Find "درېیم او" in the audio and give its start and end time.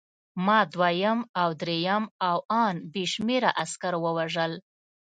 1.61-2.37